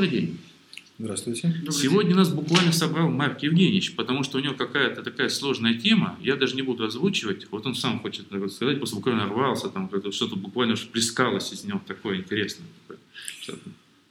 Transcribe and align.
Добрый 0.00 0.18
день. 0.18 0.38
Здравствуйте. 0.98 1.54
Сегодня 1.70 2.14
нас 2.14 2.30
буквально 2.30 2.72
собрал 2.72 3.10
Марк 3.10 3.42
Евгеньевич, 3.42 3.94
потому 3.96 4.22
что 4.22 4.38
у 4.38 4.40
него 4.40 4.54
какая-то 4.54 5.02
такая 5.02 5.28
сложная 5.28 5.74
тема, 5.74 6.18
я 6.22 6.36
даже 6.36 6.56
не 6.56 6.62
буду 6.62 6.84
озвучивать, 6.84 7.46
вот 7.50 7.66
он 7.66 7.74
сам 7.74 8.00
хочет 8.00 8.30
наверное, 8.30 8.50
сказать, 8.50 8.78
просто 8.78 8.96
буквально 8.96 9.26
рвался, 9.26 9.68
там 9.68 9.90
что-то 10.10 10.36
буквально 10.36 10.72
уж 10.72 10.86
плескалось 10.86 11.52
из 11.52 11.64
него 11.64 11.82
такое 11.86 12.16
интересное. 12.16 12.66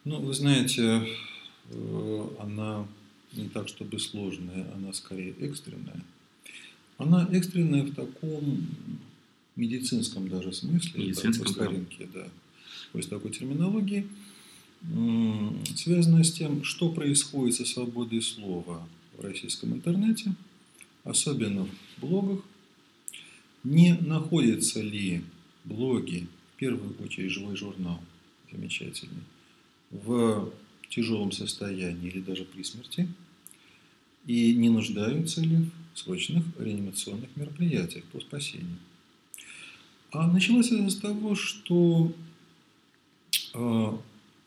Ну, 0.05 0.19
вы 0.19 0.31
знаете, 0.31 1.07
э, 1.71 2.27
она 2.39 2.85
не 3.33 3.49
так, 3.49 3.67
чтобы 3.67 3.97
сложная, 3.97 4.67
она 4.75 4.93
скорее 4.93 5.33
экстренная. 5.39 6.05
Она 6.99 7.27
экстренная 7.31 7.81
в 7.81 7.95
таком 7.95 8.67
медицинском 9.55 10.29
даже 10.29 10.53
смысле, 10.53 11.03
медицинском, 11.03 11.47
по 11.47 11.51
старинке, 11.51 12.07
да. 12.13 12.27
То 12.91 12.97
есть 12.99 13.09
такой 13.09 13.31
терминологии, 13.31 14.05
связанная 15.75 16.23
с 16.23 16.31
тем, 16.31 16.63
что 16.63 16.89
происходит 16.89 17.55
со 17.55 17.65
свободой 17.65 18.21
слова 18.21 18.87
в 19.17 19.21
российском 19.21 19.73
интернете, 19.73 20.33
особенно 21.03 21.65
в 21.65 22.01
блогах, 22.01 22.41
не 23.63 23.93
находятся 23.93 24.81
ли 24.81 25.23
блоги, 25.65 26.27
в 26.55 26.59
первую 26.59 26.95
очередь 27.03 27.31
живой 27.31 27.55
журнал, 27.55 27.99
замечательный, 28.51 29.23
в 29.91 30.51
тяжелом 30.89 31.31
состоянии 31.31 32.09
или 32.09 32.21
даже 32.21 32.45
при 32.45 32.63
смерти, 32.63 33.07
и 34.25 34.53
не 34.55 34.69
нуждаются 34.69 35.41
ли 35.41 35.57
в 35.93 35.99
срочных 35.99 36.45
реанимационных 36.57 37.29
мероприятиях 37.35 38.05
по 38.05 38.19
спасению. 38.19 38.77
А 40.11 40.27
началось 40.31 40.71
это 40.71 40.89
с 40.89 40.95
того, 40.95 41.35
что 41.35 42.11
э, 43.53 43.97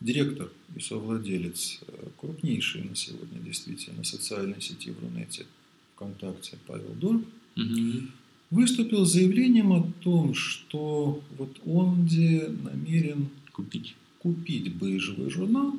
директор 0.03 0.51
и 0.77 0.81
совладелец 0.81 1.81
э, 1.87 2.09
крупнейшей 2.19 2.83
на 2.85 2.95
сегодня 2.95 3.39
действительно 3.41 4.05
социальной 4.05 4.61
сети 4.61 4.91
в 4.91 5.01
Рунете 5.01 5.47
ВКонтакте 5.95 6.59
Павел 6.67 6.95
Дорб 7.01 7.25
угу. 7.57 8.07
выступил 8.51 9.05
с 9.05 9.13
заявлением 9.13 9.73
о 9.73 9.91
том, 10.03 10.35
что 10.35 11.23
вот 11.39 11.61
он 11.65 12.07
где 12.07 12.49
намерен 12.49 13.29
купить, 13.53 13.95
купить 14.19 14.75
бы 14.75 14.99
живой 14.99 15.31
журнал. 15.31 15.75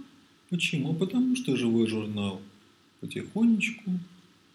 Почему? 0.50 0.94
Потому 0.94 1.36
что 1.36 1.58
живой 1.58 1.88
журнал 1.88 2.42
потихонечку 3.02 4.00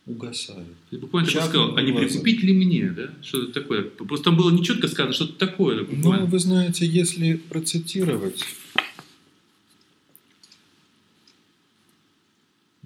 угасают. 0.06 0.74
Ты 0.90 0.98
буквально 0.98 1.30
так 1.30 1.44
сказал, 1.44 1.76
а 1.76 1.82
не 1.82 1.92
прикупить 1.92 2.42
ли 2.42 2.54
мне, 2.54 2.90
да? 2.90 3.10
Что-то 3.22 3.52
такое. 3.52 3.82
Просто 3.82 4.24
там 4.24 4.36
было 4.36 4.50
нечетко 4.50 4.88
сказано, 4.88 5.12
что-то 5.12 5.34
такое. 5.34 5.86
Ну, 5.90 6.26
вы 6.26 6.38
знаете, 6.38 6.86
если 6.86 7.34
процитировать, 7.34 8.42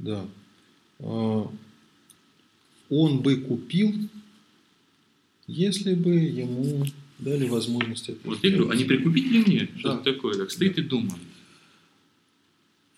да, 0.03 0.29
а, 0.99 1.51
он 2.91 3.21
бы 3.23 3.37
купил, 3.37 3.95
если 5.47 5.95
бы 5.95 6.11
ему 6.11 6.85
дали 7.19 7.49
возможность 7.49 8.09
это 8.09 8.19
Вот 8.25 8.43
я 8.43 8.51
говорю, 8.51 8.71
а 8.71 8.75
не 8.75 8.85
прикупить 8.85 9.27
ли 9.27 9.45
мне? 9.45 9.71
Что-то 9.79 10.13
такое, 10.13 10.35
так 10.35 10.51
стоит 10.51 10.75
да. 10.77 10.83
и 10.83 10.85
думает. 10.85 11.23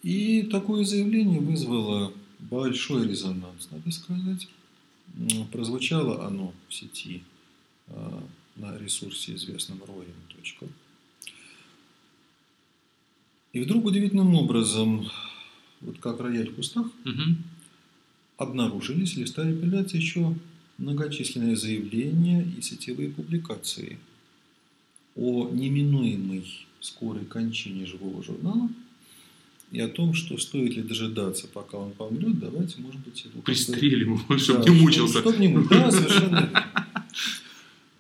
И 0.03 0.43
такое 0.43 0.85
заявление 0.85 1.41
вызвало 1.41 2.13
большой 2.41 3.07
резонанс, 3.07 3.69
надо 3.71 3.91
сказать. 3.91 4.49
Прозвучало 5.53 6.27
оно 6.27 6.53
в 6.69 6.75
сети 6.75 7.23
а, 7.89 8.27
на 8.57 8.77
ресурсе 8.79 9.35
известном 9.35 9.79
royal.ru. 9.79 10.69
И 13.53 13.61
вдруг 13.61 13.85
удивительным 13.85 14.35
образом, 14.35 15.09
вот 15.85 15.99
как 15.99 16.21
рояль 16.21 16.51
в 16.51 16.55
кустах, 16.55 16.87
угу. 16.87 17.37
обнаружились 18.37 19.15
или 19.15 19.25
стали 19.25 19.55
появляться 19.55 19.97
еще 19.97 20.35
многочисленные 20.79 21.57
заявления 21.57 22.47
и 22.59 22.61
сетевые 22.61 23.11
публикации 23.11 23.99
о 25.15 25.49
неминуемой 25.51 26.45
скорой 26.81 27.25
кончине 27.25 27.87
живого 27.87 28.23
журнала– 28.23 28.69
и 29.75 29.81
о 29.81 29.89
том, 29.89 30.15
что 30.15 30.39
стоит 30.39 30.77
ли 30.77 30.83
дожидаться, 30.83 31.49
пока 31.49 31.79
он 31.79 31.91
помрет, 31.91 32.39
давайте, 32.39 32.81
может 32.81 33.01
быть, 33.01 33.25
его... 33.25 33.43
Пристрелим 33.43 34.15
его, 34.15 34.39
чтобы 34.39 34.65
да, 34.65 34.71
не 34.71 34.81
мучился. 34.81 35.19
Чтобы 35.19 35.39
не 35.39 35.49
мучился, 35.49 35.75
да, 35.75 35.91
совершенно 35.91 36.67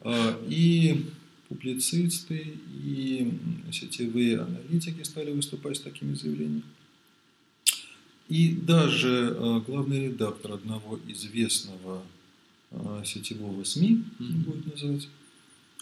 а, 0.02 0.40
И 0.48 1.04
публицисты, 1.48 2.58
и 2.84 3.32
сетевые 3.72 4.40
аналитики 4.40 5.02
стали 5.02 5.32
выступать 5.32 5.76
с 5.76 5.80
такими 5.80 6.14
заявлениями. 6.14 6.62
И 8.28 8.52
даже 8.52 9.36
а, 9.38 9.60
главный 9.60 10.06
редактор 10.06 10.52
одного 10.52 10.98
известного 11.08 12.02
а, 12.70 13.02
сетевого 13.04 13.64
СМИ, 13.64 14.02
mm-hmm. 14.18 14.32
будет 14.44 14.72
называть, 14.72 15.08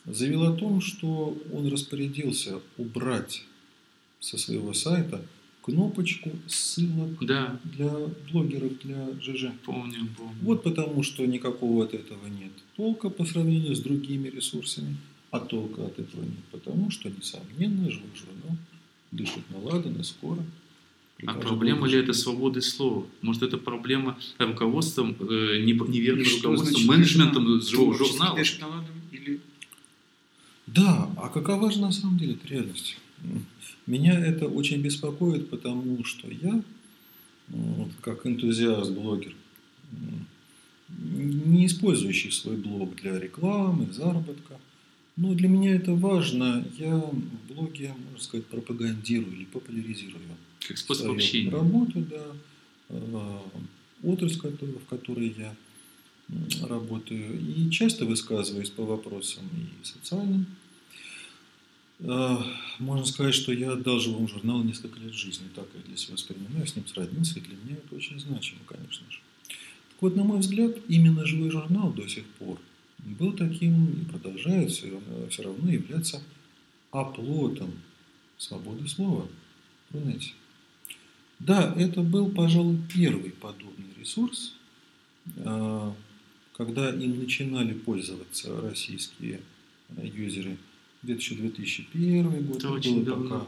заявил 0.07 0.45
о 0.45 0.57
том, 0.57 0.81
что 0.81 1.39
он 1.53 1.69
распорядился 1.69 2.61
убрать 2.77 3.45
со 4.21 4.39
своего 4.39 4.73
сайта 4.73 5.25
кнопочку 5.63 6.31
ссылок 6.49 7.25
да. 7.25 7.61
для 7.65 7.93
блогеров, 8.31 8.79
для 8.81 9.13
ЖЖ. 9.21 9.53
Помню, 9.65 10.09
помню. 10.17 10.35
Вот 10.43 10.65
потому, 10.65 11.05
что 11.05 11.25
никакого 11.25 11.85
от 11.85 11.95
этого 11.95 12.27
нет 12.27 12.53
толка 12.77 13.11
по 13.11 13.25
сравнению 13.25 13.75
с 13.75 13.81
другими 13.81 14.29
ресурсами, 14.29 14.97
а 15.31 15.41
толка 15.41 15.87
от 15.87 15.99
этого 15.99 16.23
нет, 16.23 16.45
потому 16.51 16.91
что, 16.91 17.09
несомненно, 17.09 17.91
живой 17.91 18.11
журнал 18.15 18.57
дышит 19.11 19.49
наладанно, 19.51 20.03
скоро. 20.03 20.45
А 21.27 21.35
проблема 21.35 21.87
ли 21.87 21.99
это 21.99 22.13
свободы 22.13 22.63
слова? 22.63 23.07
Может, 23.21 23.43
это 23.43 23.59
проблема 23.59 24.19
руководством, 24.39 25.17
э, 25.21 25.61
неверным 25.61 26.27
руководством, 26.37 26.87
менеджментом 26.87 27.61
живого 27.61 27.97
журнала? 27.97 28.39
Или... 29.13 29.41
Да, 30.67 31.11
а 31.17 31.29
какова 31.29 31.71
же 31.71 31.81
на 31.81 31.93
самом 31.93 32.19
деле 32.19 32.37
реальность? 32.45 32.99
Меня 33.87 34.19
это 34.19 34.49
очень 34.49 34.81
беспокоит, 34.81 35.49
потому 35.51 36.05
что 36.05 36.29
я, 36.29 36.63
вот, 37.49 37.91
как 38.01 38.27
энтузиаст-блогер, 38.27 39.35
не 40.89 41.67
использующий 41.67 42.31
свой 42.31 42.57
блог 42.57 42.97
для 42.97 43.19
рекламы, 43.19 43.93
заработка, 43.93 44.59
но 45.17 45.35
для 45.35 45.49
меня 45.49 45.75
это 45.75 45.95
важно. 45.95 46.65
Я 46.79 46.97
в 46.97 47.53
блоге, 47.53 47.95
можно 48.05 48.21
сказать, 48.21 48.47
пропагандирую 48.47 49.37
или 49.37 49.45
популяризирую 49.45 50.23
как 50.69 50.79
способ 50.79 51.11
общения. 51.11 51.51
работу, 51.51 52.01
да, 52.01 52.27
э, 52.89 53.39
отрасль, 54.03 54.39
в 54.39 54.87
которой 54.89 55.35
я 55.37 55.55
работаю, 56.67 57.39
и 57.41 57.71
часто 57.71 58.05
высказываюсь 58.05 58.71
по 58.71 58.85
вопросам 58.85 59.45
и 59.53 59.85
социальным, 59.85 60.47
а, 62.05 62.45
можно 62.79 63.05
сказать, 63.05 63.35
что 63.35 63.53
я 63.53 63.73
отдал 63.73 64.01
живому 64.01 64.27
журналу 64.27 64.65
несколько 64.65 64.99
лет 64.99 65.13
жизни. 65.13 65.47
Так 65.55 65.67
я 65.75 65.81
для 65.83 65.97
себя 65.97 66.15
воспринимаю, 66.15 66.67
с 66.67 66.75
ним 66.75 66.87
сроднился, 66.87 67.39
и 67.39 67.43
для 67.43 67.57
меня 67.57 67.77
это 67.77 67.95
очень 67.95 68.19
значимо, 68.19 68.61
конечно 68.67 69.09
же. 69.11 69.19
Так 69.49 70.03
вот, 70.03 70.17
на 70.17 70.25
мой 70.25 70.39
взгляд, 70.41 70.77
именно 70.89 71.25
живой 71.27 71.51
журнал 71.51 71.93
до 71.93 72.09
сих 72.09 72.25
пор 72.25 72.59
был 72.99 73.33
таким 73.33 73.87
и 73.91 74.05
продолжает 74.05 74.71
все, 74.71 75.01
все 75.31 75.43
равно 75.43 75.71
являться 75.71 76.23
оплотом 76.91 77.73
свободы 78.39 78.89
слова 78.89 79.29
в 79.91 79.97
интернете. 79.97 80.33
Да, 81.47 81.75
это 81.77 82.03
был, 82.03 82.29
пожалуй, 82.31 82.79
первый 82.93 83.31
подобный 83.31 83.93
ресурс, 83.99 84.55
а, 85.39 85.95
когда 86.57 86.91
им 86.91 87.19
начинали 87.19 87.73
пользоваться 87.75 88.61
российские 88.61 89.41
юзеры– 90.03 90.57
где-то 91.03 91.21
еще 91.21 91.35
2001 91.35 92.47
год. 92.47 92.57
Это, 92.57 92.67
это 92.67 92.71
очень 92.71 92.95
было 92.97 93.05
давно. 93.05 93.29
пока 93.29 93.47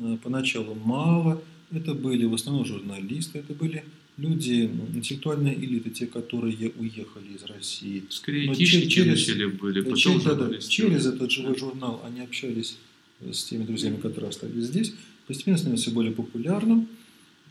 э, 0.00 0.18
поначалу 0.22 0.74
мало. 0.74 1.42
Это 1.70 1.94
были 1.94 2.24
в 2.24 2.34
основном 2.34 2.64
журналисты, 2.64 3.40
это 3.40 3.52
были 3.52 3.84
люди, 4.16 4.70
интеллектуальная 4.94 5.52
элита, 5.52 5.90
те, 5.90 6.06
которые 6.06 6.70
уехали 6.70 7.34
из 7.34 7.44
России. 7.44 8.04
Скорее, 8.08 8.54
тишники 8.54 8.88
через, 8.88 9.26
были, 9.58 9.80
потом 9.80 9.96
через, 9.96 10.22
да, 10.22 10.58
через 10.60 11.06
этот 11.06 11.30
живой 11.30 11.58
журнал 11.58 12.02
они 12.06 12.20
общались 12.20 12.78
с 13.20 13.44
теми 13.44 13.64
друзьями, 13.64 13.96
которые 13.96 14.30
остались 14.30 14.66
здесь. 14.66 14.94
Постепенно 15.26 15.58
становился 15.58 15.90
более 15.90 16.12
популярным, 16.12 16.88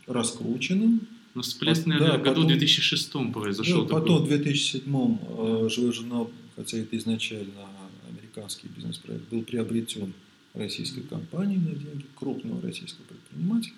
раскрученным. 0.06 1.06
Но 1.34 1.42
всплеск, 1.42 1.86
наверное, 1.86 2.12
да, 2.12 2.18
в 2.18 2.22
году 2.22 2.42
потом, 2.42 2.48
2006 2.48 3.12
произошел. 3.32 3.84
Да, 3.84 3.94
потом 3.94 4.24
в 4.24 4.28
2007 4.28 4.82
э, 4.84 5.68
живой 5.70 5.92
журнал, 5.92 6.30
хотя 6.56 6.78
это 6.78 6.96
изначально 6.96 7.68
американский 8.08 8.68
бизнес-проект 8.68 9.28
был 9.28 9.42
приобретен 9.42 10.14
российской 10.54 11.02
компанией 11.02 11.58
на 11.58 11.74
деньги 11.74 12.06
крупного 12.14 12.62
российского 12.62 13.04
предпринимателя. 13.04 13.74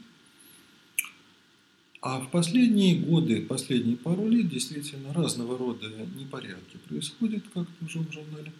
А 2.01 2.21
в 2.21 2.31
последние 2.31 3.01
годы, 3.01 3.43
последние 3.43 3.97
пару 3.97 4.29
лет 4.29 4.49
действительно 4.49 5.13
разного 5.13 5.59
рода 5.59 5.91
непорядки 6.17 6.77
происходят, 6.89 7.43
как 7.53 7.67
в 7.81 7.89
журнале. 7.89 8.53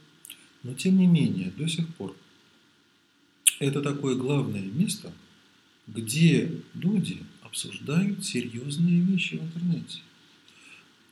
Но 0.65 0.75
тем 0.75 0.99
не 0.99 1.07
менее, 1.07 1.53
до 1.57 1.69
сих 1.69 1.87
пор 1.95 2.17
это 3.61 3.81
такое 3.81 4.17
главное 4.17 4.63
место, 4.63 5.13
где 5.87 6.51
люди 6.75 7.19
обсуждают 7.49 8.25
серьезные 8.25 9.01
вещи 9.01 9.37
в 9.37 9.43
интернете. 9.43 10.01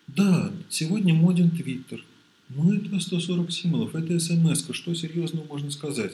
Да, 0.06 0.52
сегодня 0.68 1.14
моден 1.14 1.50
Твиттер. 1.50 2.04
Ну, 2.48 2.72
это 2.72 3.00
140 3.00 3.50
символов, 3.50 3.94
это 3.94 4.20
смс 4.20 4.68
-ка. 4.68 4.72
Что 4.72 4.94
серьезного 4.94 5.46
можно 5.46 5.70
сказать? 5.70 6.12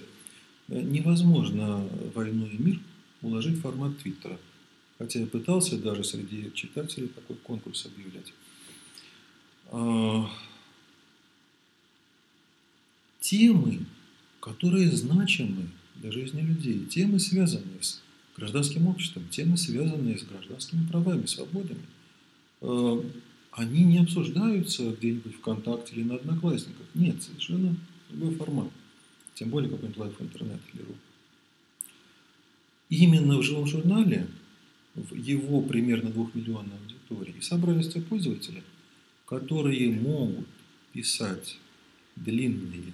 Э, 0.68 0.80
невозможно 0.80 1.86
войну 2.14 2.46
и 2.46 2.56
мир 2.62 2.80
уложить 3.20 3.58
в 3.58 3.60
формат 3.60 3.98
Твиттера. 3.98 4.38
Хотя 4.98 5.20
я 5.20 5.26
пытался 5.26 5.76
даже 5.78 6.04
среди 6.04 6.50
читателей 6.54 7.08
такой 7.08 7.36
конкурс 7.36 7.86
объявлять. 7.86 8.32
А, 9.70 10.30
темы, 13.20 13.80
которые 14.40 14.90
значимы 14.90 15.68
для 15.96 16.12
жизни 16.12 16.40
людей, 16.40 16.86
темы, 16.86 17.18
связанные 17.18 17.82
с 17.82 18.01
гражданским 18.42 18.88
обществом, 18.88 19.28
темы, 19.30 19.56
связанные 19.56 20.18
с 20.18 20.24
гражданскими 20.24 20.84
правами, 20.88 21.26
свободами, 21.26 21.84
а, 22.60 23.00
они 23.52 23.84
не 23.84 23.98
обсуждаются 23.98 24.90
где-нибудь 24.90 25.36
ВКонтакте 25.36 25.94
или 25.94 26.02
на 26.02 26.16
Одноклассниках. 26.16 26.86
Нет, 26.94 27.22
совершенно 27.22 27.76
другой 28.10 28.34
формат. 28.34 28.68
Тем 29.34 29.50
более 29.50 29.70
какой-нибудь 29.70 29.98
лайф 29.98 30.20
интернет 30.20 30.60
или 30.74 30.82
ру. 30.82 30.94
Именно 32.88 33.38
в 33.38 33.42
живом 33.44 33.66
журнале, 33.66 34.26
в 34.96 35.14
его 35.14 35.62
примерно 35.62 36.10
двухмиллионной 36.10 36.76
аудитории, 36.82 37.40
собрались 37.40 37.92
те 37.92 38.00
пользователи, 38.00 38.64
которые 39.24 39.92
могут 39.92 40.48
писать 40.92 41.58
длинные 42.16 42.92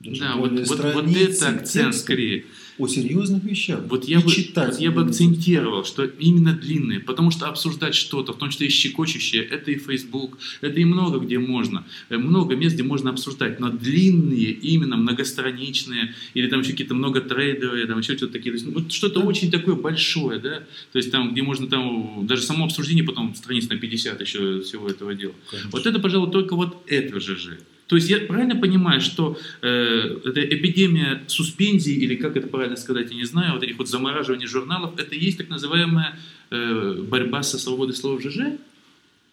даже 0.00 0.20
да, 0.20 0.36
вот, 0.36 0.52
вот, 0.52 0.94
вот 0.94 1.16
это 1.16 1.48
акцент 1.48 1.94
скорее. 1.94 2.44
О 2.78 2.86
серьезных 2.86 3.42
вещах. 3.42 3.80
Вот 3.88 4.04
я, 4.04 4.20
бы, 4.20 4.26
вот 4.26 4.78
я 4.78 4.92
бы 4.92 5.02
акцентировал, 5.02 5.84
что 5.84 6.04
именно 6.04 6.52
длинные, 6.52 7.00
потому 7.00 7.32
что 7.32 7.48
обсуждать 7.48 7.96
что-то, 7.96 8.32
в 8.32 8.38
том 8.38 8.50
числе 8.50 8.68
и 8.68 8.70
щекочущее, 8.70 9.42
это 9.42 9.72
и 9.72 9.78
Facebook, 9.78 10.38
это 10.60 10.78
и 10.78 10.84
много 10.84 11.18
где 11.18 11.40
можно, 11.40 11.84
э, 12.10 12.16
много 12.16 12.54
мест, 12.54 12.74
где 12.76 12.84
можно 12.84 13.10
обсуждать, 13.10 13.58
но 13.58 13.70
длинные, 13.70 14.52
именно 14.52 14.96
многостраничные, 14.96 16.14
или 16.34 16.46
там 16.46 16.60
еще 16.60 16.70
какие-то 16.70 16.94
многотрейдовые, 16.94 17.86
там 17.86 17.98
еще 17.98 18.16
что-то 18.16 18.34
такие, 18.34 18.54
ну, 18.66 18.88
что-то 18.88 19.18
да. 19.18 19.26
очень 19.26 19.50
такое 19.50 19.74
большое, 19.74 20.38
да, 20.38 20.62
то 20.92 20.98
есть 20.98 21.10
там, 21.10 21.32
где 21.32 21.42
можно 21.42 21.66
там, 21.66 22.24
даже 22.28 22.42
само 22.42 22.66
обсуждение 22.66 23.02
потом 23.02 23.34
страниц 23.34 23.68
на 23.68 23.76
50 23.76 24.20
еще 24.20 24.60
всего 24.60 24.88
этого 24.88 25.16
дела. 25.16 25.34
Конечно. 25.50 25.70
Вот 25.72 25.84
это, 25.84 25.98
пожалуй, 25.98 26.30
только 26.30 26.54
вот 26.54 26.84
это 26.86 27.18
же 27.18 27.36
же. 27.36 27.58
То 27.88 27.96
есть 27.96 28.10
я 28.10 28.20
правильно 28.20 28.54
понимаю, 28.54 29.00
что 29.00 29.38
э, 29.62 29.66
эта 29.66 30.44
эпидемия 30.44 31.22
суспензии, 31.26 31.94
или 31.94 32.16
как 32.16 32.36
это 32.36 32.46
правильно 32.46 32.76
сказать, 32.76 33.10
я 33.10 33.16
не 33.16 33.24
знаю, 33.24 33.54
вот 33.54 33.62
этих 33.62 33.78
вот 33.78 33.88
замораживаний 33.88 34.46
журналов, 34.46 34.98
это 34.98 35.14
и 35.14 35.24
есть 35.24 35.38
так 35.38 35.48
называемая 35.48 36.18
э, 36.50 37.02
борьба 37.08 37.42
со 37.42 37.58
свободой 37.58 37.96
слова 37.96 38.18
в 38.18 38.20
ЖЖ? 38.20 38.58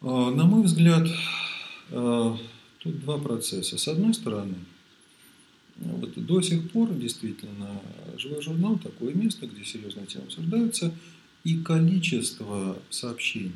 А, 0.01 0.31
на 0.31 0.45
мой 0.45 0.63
взгляд, 0.63 1.05
э, 1.91 2.35
тут 2.79 2.99
два 3.01 3.17
процесса. 3.17 3.77
С 3.77 3.89
одной 3.89 4.13
стороны, 4.13 4.55
вот 5.75 6.13
до 6.15 6.41
сих 6.41 6.71
пор 6.71 6.93
действительно 6.93 7.81
живой 8.17 8.41
журнал 8.41 8.79
такое 8.79 9.13
место, 9.13 9.47
где 9.47 9.65
серьезные 9.65 10.05
темы 10.05 10.25
обсуждаются, 10.27 10.93
и 11.43 11.57
количество 11.57 12.79
сообщений 12.89 13.51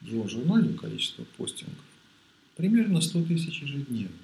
в 0.00 0.08
живом 0.08 0.28
журнале, 0.30 0.72
количество 0.72 1.24
постингов 1.36 1.84
примерно 2.56 3.00
100 3.00 3.24
тысяч 3.24 3.60
ежедневно. 3.62 4.16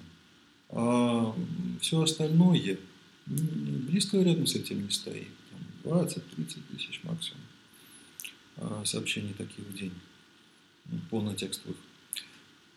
А 0.69 1.35
все 1.79 2.01
остальное 2.01 2.77
близко 3.25 4.21
рядом 4.21 4.47
с 4.47 4.55
этим 4.55 4.83
не 4.83 4.89
стоит. 4.89 5.27
20-30 5.83 6.17
тысяч 6.71 7.01
максимум 7.03 7.41
а, 8.57 8.83
сообщений 8.85 9.33
таких 9.33 9.65
в 9.65 9.77
день, 9.77 9.91
полнотекстовых. 11.09 11.77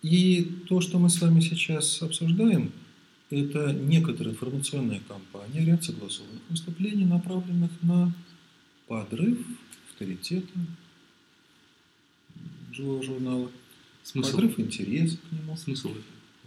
И 0.03 0.43
то, 0.69 0.81
что 0.81 0.99
мы 0.99 1.09
с 1.09 1.21
вами 1.21 1.41
сейчас 1.41 2.03
обсуждаем, 2.03 2.73
это 3.31 3.73
некоторая 3.73 4.35
информационная 4.35 5.01
кампания, 5.07 5.65
ряд 5.65 5.85
согласованных 5.85 6.43
выступлений, 6.51 7.05
направленных 7.05 7.71
на 7.83 8.13
подрыв 8.89 9.39
авторитета 9.89 10.59
живого 12.73 13.03
журнала– 13.03 13.51
Смысл? 14.07 14.37
Подрыв 14.37 14.61
интереса 14.61 15.17
к 15.17 15.33
нему. 15.33 15.57
Смысл 15.57 15.91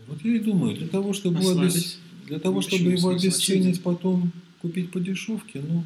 Вот 0.08 0.24
я 0.24 0.36
и 0.38 0.40
думаю, 0.40 0.78
для 0.78 0.88
того, 0.88 1.12
чтобы, 1.12 1.40
обес... 1.40 2.00
для 2.26 2.40
того, 2.40 2.62
чтобы 2.62 2.92
его 2.92 3.10
обесценить, 3.10 3.84
потом 3.84 4.32
купить 4.62 4.92
по 4.92 5.00
дешевке, 5.02 5.62
ну, 5.68 5.84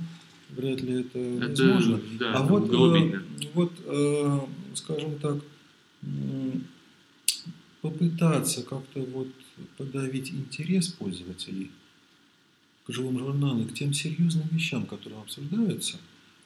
вряд 0.51 0.81
ли 0.81 1.01
это, 1.01 1.17
это 1.17 1.47
возможно. 1.47 1.99
Да, 2.19 2.33
а 2.35 2.43
вот, 2.43 2.71
э, 2.71 3.21
вот 3.55 3.71
э, 3.85 4.39
скажем 4.75 5.17
так, 5.17 5.37
попытаться 7.81 8.61
как-то 8.61 8.99
вот 8.99 9.29
подавить 9.77 10.31
интерес 10.31 10.89
пользователей 10.89 11.71
к 12.85 12.93
живым 12.93 13.17
журналам, 13.17 13.67
к 13.67 13.73
тем 13.73 13.93
серьезным 13.93 14.47
вещам, 14.51 14.85
которые 14.85 15.21
обсуждаются, 15.21 15.97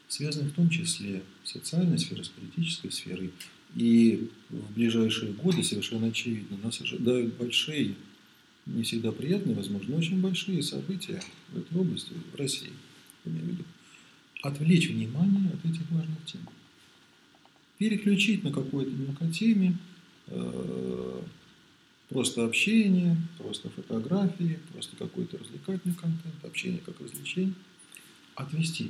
связанных 0.08 0.54
в 0.54 0.56
том 0.56 0.70
числе 0.70 1.22
с 1.44 1.52
социальной 1.52 2.00
сферой, 2.00 2.24
с 2.24 2.30
политической 2.30 2.92
сферой, 2.94 3.34
и 3.78 4.32
в 4.50 4.74
ближайшие 4.74 5.34
годы, 5.34 5.64
совершенно 5.64 6.08
очевидно, 6.08 6.58
нас 6.64 6.82
ожидают 6.82 7.36
большие, 7.36 7.94
не 8.66 8.82
всегда 8.82 9.12
приятные, 9.12 9.56
возможно, 9.56 9.92
но 9.92 9.98
очень 9.98 10.20
большие 10.20 10.64
события 10.64 11.22
в 11.50 11.60
этой 11.60 11.78
области, 11.78 12.12
в 12.34 12.36
России, 12.36 12.72
имею 13.24 13.46
в 13.46 13.48
виду. 13.50 13.64
Отвлечь 14.42 14.90
внимание 14.90 15.52
от 15.52 15.64
этих 15.64 15.92
важных 15.92 16.26
тем. 16.26 16.42
Переключить 17.78 18.44
на 18.44 18.52
какой-то 18.52 18.90
мелкотеме, 18.90 19.78
э, 20.26 21.22
просто 22.10 22.46
общение, 22.46 23.16
просто 23.38 23.70
фотографии, 23.70 24.58
просто 24.74 24.96
какой-то 24.96 25.38
развлекательный 25.38 25.94
контент, 25.94 26.44
общение 26.44 26.82
как 26.84 27.00
развлечение. 27.00 27.54
Отвести 28.34 28.90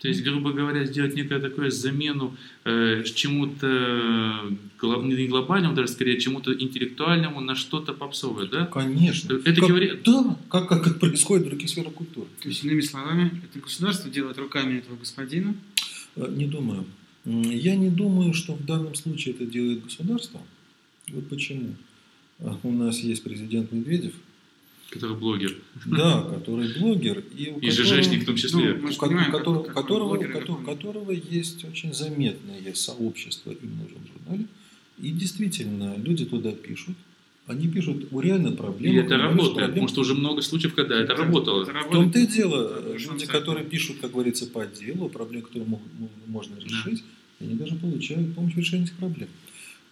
то 0.00 0.08
есть, 0.08 0.24
грубо 0.24 0.52
говоря, 0.52 0.86
сделать 0.86 1.14
некую 1.14 1.42
такую 1.42 1.70
замену 1.70 2.34
э, 2.64 3.02
чему-то 3.04 4.50
не 4.82 5.26
глобальному, 5.26 5.74
даже 5.74 5.88
скорее 5.88 6.18
чему-то 6.18 6.54
интеллектуальному 6.54 7.40
на 7.40 7.54
что-то 7.54 7.92
попсовое, 7.92 8.46
да? 8.46 8.64
Конечно. 8.64 9.34
Это 9.34 9.60
как, 9.60 9.68
говори... 9.68 9.92
Да, 10.02 10.38
как, 10.48 10.68
как 10.68 10.86
это 10.86 10.98
происходит 10.98 11.44
в 11.44 11.48
других 11.50 11.68
сферах 11.68 11.92
культуры. 11.92 12.28
То 12.40 12.48
есть, 12.48 12.64
иными 12.64 12.80
словами, 12.80 13.42
это 13.44 13.60
государство 13.60 14.10
делает 14.10 14.38
руками 14.38 14.78
этого 14.78 14.96
господина? 14.96 15.54
Э, 16.16 16.32
не 16.34 16.46
думаю. 16.46 16.86
Я 17.26 17.76
не 17.76 17.90
думаю, 17.90 18.32
что 18.32 18.54
в 18.54 18.64
данном 18.64 18.94
случае 18.94 19.34
это 19.34 19.44
делает 19.44 19.84
государство. 19.84 20.40
Вот 21.08 21.28
почему. 21.28 21.76
А, 22.38 22.58
у 22.62 22.72
нас 22.72 23.00
есть 23.00 23.22
президент 23.22 23.70
Медведев– 23.70 24.14
Который 24.90 25.16
блогер. 25.16 25.56
Да, 25.86 26.22
который 26.22 26.72
блогер. 26.78 27.22
И, 27.36 27.50
у 27.50 27.60
и 27.60 27.70
ЖЖшник 27.70 28.24
в 28.24 28.26
том 28.26 28.36
числе. 28.36 28.74
Ну, 28.74 28.88
у 28.88 28.94
понимаем, 28.94 29.30
которого, 29.30 29.62
как, 29.62 29.74
которого, 29.74 30.16
которого, 30.16 30.64
которого 30.64 31.10
есть 31.12 31.64
очень 31.64 31.94
заметное 31.94 32.74
сообщество 32.74 33.52
именно 33.52 33.84
в 33.84 33.90
журнале. 33.90 34.46
И 34.98 35.12
действительно, 35.12 35.96
люди 35.96 36.24
туда 36.26 36.50
пишут. 36.52 36.96
Они 37.46 37.68
пишут 37.68 38.08
о 38.12 38.20
реальной 38.20 38.52
проблеме. 38.52 38.96
И 38.96 38.98
это 39.00 39.16
работает, 39.16 39.54
проблем. 39.54 39.70
потому 39.70 39.88
что 39.88 40.00
уже 40.02 40.14
много 40.14 40.42
случаев, 40.42 40.74
когда 40.74 41.00
это, 41.00 41.12
это 41.12 41.22
работало. 41.22 41.62
Это 41.62 41.72
в 41.72 41.90
том-то 41.90 42.18
и 42.18 42.26
дело, 42.26 42.96
люди, 42.96 43.26
которые 43.26 43.64
пишут, 43.64 43.98
как 44.00 44.12
говорится, 44.12 44.46
по 44.46 44.66
делу, 44.66 45.08
проблемы, 45.08 45.46
которые 45.46 45.68
можно 46.26 46.56
решить, 46.56 47.02
да. 47.40 47.46
они 47.46 47.54
даже 47.54 47.74
получают 47.76 48.34
помощь 48.34 48.54
в 48.54 48.58
решении 48.58 48.84
этих 48.84 48.96
проблем. 48.96 49.28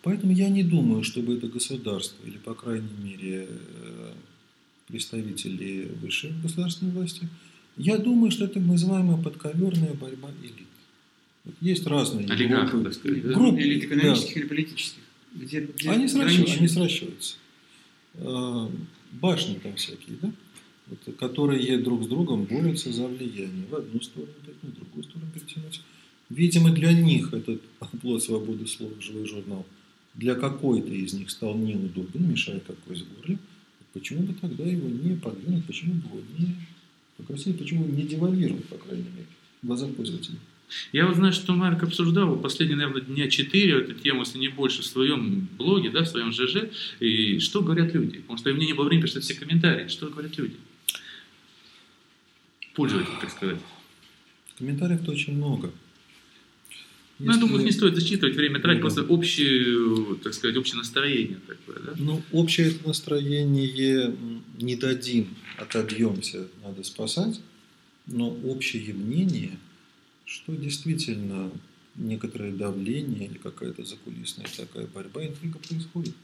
Поэтому 0.03 0.33
я 0.33 0.49
не 0.49 0.63
думаю, 0.63 1.03
чтобы 1.03 1.35
это 1.35 1.49
государство, 1.49 2.25
или, 2.27 2.37
по 2.37 2.55
крайней 2.55 2.89
мере, 3.03 3.49
э, 3.49 4.13
представители 4.89 5.91
высшей 6.01 6.33
государственной 6.43 6.93
власти. 6.93 7.29
Я 7.77 7.99
думаю, 7.99 8.31
что 8.31 8.45
это 8.45 8.55
так 8.55 8.65
называемая 8.65 9.23
подковерная 9.23 9.95
борьба 9.95 10.31
элит. 10.43 10.67
Есть 11.61 11.87
разные 11.87 12.27
Олигархов, 12.27 12.83
группы, 12.83 13.21
да? 13.23 13.35
группы 13.35 13.61
элит 13.61 13.85
экономических 13.85 14.35
да. 14.35 14.41
или 14.41 14.49
политических. 14.49 15.03
Где, 15.35 15.61
где 15.61 15.91
они, 15.91 16.09
сращиваются, 16.09 16.59
они 16.59 16.69
сращиваются. 16.69 17.37
А, 18.17 18.71
башни 19.13 19.55
там 19.55 19.77
всякие, 19.77 20.17
да? 20.21 20.33
Вот, 20.89 21.17
которые 21.17 21.79
друг 21.79 22.05
с 22.05 22.09
другом 22.09 22.45
борются 22.45 22.93
за 22.93 23.07
влияние. 23.07 23.67
В 23.71 23.75
одну 23.75 24.01
сторону 24.01 24.33
в 24.63 24.75
другую 24.75 25.05
сторону 25.05 25.31
перетянуть. 25.33 25.83
Видимо, 26.31 26.71
для 26.71 26.93
них 26.93 27.33
этот 27.33 27.63
плод 28.03 28.23
свободы 28.23 28.67
слова, 28.67 28.95
живой 29.01 29.27
журнал, 29.27 29.65
для 30.15 30.35
какой-то 30.35 30.93
из 30.93 31.15
них 31.15 31.31
стал 31.31 31.57
неудобен, 31.57 32.29
мешает 32.29 32.65
какой-то 32.65 33.05
горле. 33.17 33.39
Почему 33.99 34.23
бы 34.23 34.35
тогда 34.35 34.65
его 34.65 34.89
не 34.89 35.17
подвинуть, 35.17 35.65
почему 35.65 35.95
бы 35.95 36.09
его 36.09 36.23
не 36.39 36.55
попросить, 37.17 37.59
почему 37.59 37.85
не 37.87 38.05
девальвировать, 38.05 38.65
по 38.67 38.77
крайней 38.77 39.03
мере, 39.03 39.27
в 39.63 39.67
глазах 39.67 39.93
пользователей? 39.95 40.39
Я 40.93 41.07
вот 41.07 41.17
знаю, 41.17 41.33
что 41.33 41.55
Марк 41.55 41.83
обсуждал 41.83 42.37
последние, 42.37 42.77
наверное, 42.77 43.01
дня 43.01 43.29
четыре 43.29 43.81
эту 43.81 43.95
тему, 43.95 44.21
если 44.21 44.39
не 44.39 44.49
больше, 44.49 44.83
в 44.83 44.87
своем 44.87 45.49
блоге, 45.57 45.91
да, 45.91 46.05
в 46.05 46.09
своем 46.09 46.31
ЖЖ. 46.31 46.69
И 47.01 47.41
что 47.41 47.63
говорят 47.63 47.95
люди? 47.95 48.19
Потому 48.19 48.39
что 48.39 48.51
у 48.51 48.55
меня 48.55 48.67
не 48.67 48.75
было 48.75 48.85
времени 48.85 49.03
прочитать 49.03 49.25
все 49.25 49.35
комментарии. 49.35 49.89
Что 49.89 50.09
говорят 50.09 50.37
люди? 50.39 50.57
Пользователи, 52.75 53.15
так 53.21 53.31
сказать. 53.31 53.59
Комментариев-то 54.59 55.11
очень 55.11 55.37
много. 55.37 55.73
Ну, 57.19 57.33
я 57.33 57.39
думаю, 57.39 57.55
Если- 57.57 57.67
не 57.67 57.73
стоит 57.73 57.95
засчитывать 57.97 58.37
время 58.37 58.61
тратить, 58.61 58.83
Ну, 58.83 58.89
да. 58.89 58.95
просто 58.95 59.13
общее, 59.13 60.17
так 60.23 60.35
сказать, 60.35 60.57
общее 60.57 60.77
настроение 60.77 61.39
такое, 61.47 61.81
да? 61.85 61.93
Ну, 61.99 62.23
общее 62.33 62.69
это 62.69 62.87
настроение 62.87 64.15
не 64.61 64.77
дадим, 64.77 65.29
отобьемся, 65.57 66.47
надо 66.63 66.83
спасать. 66.85 67.41
Но 68.07 68.31
общее 68.45 68.95
мнение, 68.95 69.59
что 70.25 70.55
действительно 70.55 71.51
некоторое 71.97 72.53
давление 72.53 73.27
или 73.29 73.39
какая-то 73.39 73.85
закулисная 73.85 74.47
такая 74.57 74.87
борьба, 74.87 75.27
интрига 75.27 75.59
происходит. 75.59 76.15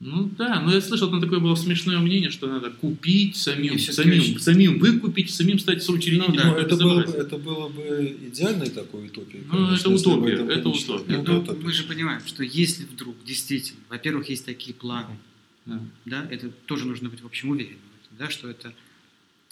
Ну 0.00 0.30
да, 0.38 0.60
но 0.60 0.72
я 0.72 0.80
слышал, 0.80 1.10
там 1.10 1.20
такое 1.20 1.40
было 1.40 1.56
смешное 1.56 1.98
мнение, 1.98 2.30
что 2.30 2.46
надо 2.46 2.70
купить 2.70 3.34
самим, 3.36 3.72
Не, 3.72 3.78
всё-таки 3.78 4.02
самим, 4.10 4.20
очень- 4.20 4.38
самим 4.38 4.78
выкупить, 4.78 5.30
самим 5.30 5.58
стать 5.58 5.82
соучредителем. 5.82 6.30
Ну 6.34 6.36
да, 6.36 6.44
Ну, 6.44 6.54
Какое 6.54 6.66
это, 6.66 6.76
было 6.76 7.02
бы, 7.04 7.12
это 7.12 7.38
было 7.38 7.68
бы 7.68 8.16
идеальной 8.28 8.70
такой 8.70 9.06
утопией. 9.06 9.42
Ну, 9.46 9.66
конечно, 9.66 9.74
это 9.74 9.90
утопия, 9.90 10.32
это 10.34 10.62
помечтать. 10.62 10.88
утопия. 10.88 11.12
Ну, 11.16 11.16
Ну, 11.16 11.22
это 11.22 11.32
утопия. 11.40 11.64
мы 11.64 11.72
же 11.72 11.82
понимаем, 11.82 12.20
что 12.26 12.44
если 12.44 12.84
вдруг 12.84 13.16
действительно, 13.24 13.80
во-первых, 13.88 14.28
есть 14.30 14.44
такие 14.46 14.72
планы, 14.72 15.18
Да. 15.66 15.80
да, 16.04 16.28
это 16.30 16.50
тоже 16.66 16.86
нужно 16.86 17.08
быть 17.08 17.20
в 17.20 17.26
общем 17.26 17.50
уверенным, 17.50 17.78
да, 18.16 18.30
что 18.30 18.48
это 18.48 18.72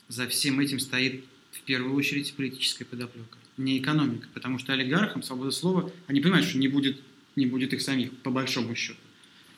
за 0.09 0.29
всем 0.29 0.61
этим 0.61 0.79
стоит 0.79 1.25
в 1.50 1.62
первую 1.62 1.97
очередь 1.97 2.33
политическая 2.35 2.85
подоплека, 2.85 3.37
не 3.57 3.79
экономика, 3.79 4.29
потому 4.33 4.61
что 4.61 4.73
олигархам 4.75 5.25
свобода 5.25 5.50
слова, 5.50 5.91
они 6.07 6.21
понимают, 6.21 6.47
что 6.47 6.59
не 6.59 6.69
будет, 6.69 7.00
не 7.35 7.47
будет 7.47 7.73
их 7.73 7.81
самих, 7.83 8.12
по 8.19 8.31
большому 8.31 8.76
счету, 8.76 8.99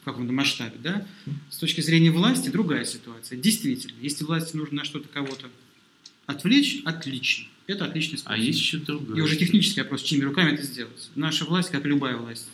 в 0.02 0.04
каком-то 0.04 0.32
масштабе, 0.32 0.76
да. 0.82 1.06
С 1.50 1.58
точки 1.58 1.80
зрения 1.80 2.10
власти 2.10 2.48
другая 2.48 2.84
ситуация. 2.84 3.38
Действительно, 3.38 3.96
если 4.00 4.24
власти 4.24 4.56
нужно 4.56 4.78
на 4.78 4.84
что-то 4.84 5.08
кого-то 5.08 5.48
отвлечь, 6.26 6.82
отлично. 6.84 7.46
Это 7.66 7.84
отличный 7.84 8.18
способ. 8.18 8.38
А 8.38 8.42
есть 8.42 8.58
еще 8.58 8.78
другое. 8.78 9.18
И 9.18 9.20
уже 9.20 9.36
технический 9.36 9.82
вопрос, 9.82 10.02
чьими 10.02 10.24
руками 10.24 10.52
это 10.52 10.62
сделать. 10.62 11.10
Наша 11.14 11.44
власть, 11.44 11.70
как 11.70 11.84
любая 11.84 12.16
власть, 12.16 12.48